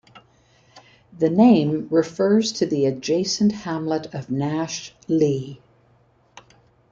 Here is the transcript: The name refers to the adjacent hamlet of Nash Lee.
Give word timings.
The 1.15 1.29
name 1.29 1.87
refers 1.91 2.53
to 2.53 2.65
the 2.65 2.87
adjacent 2.87 3.51
hamlet 3.51 4.11
of 4.15 4.31
Nash 4.31 4.95
Lee. 5.07 5.61